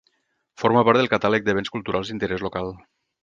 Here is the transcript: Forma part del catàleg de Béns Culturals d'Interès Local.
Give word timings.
Forma 0.61 0.81
part 0.87 0.99
del 1.01 1.11
catàleg 1.11 1.45
de 1.49 1.55
Béns 1.59 1.71
Culturals 1.75 2.09
d'Interès 2.13 2.45
Local. 2.47 2.73